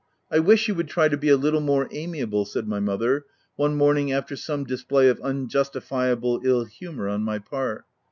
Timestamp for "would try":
0.73-1.09